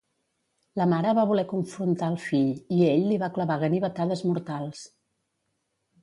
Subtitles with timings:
[0.79, 4.81] La mare va voler confrontar el fill i ell li va clavar ganivetades mortals.